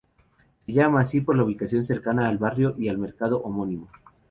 [0.65, 3.87] Se llama así por la ubicación cercana al barrio y al mercado homónimo.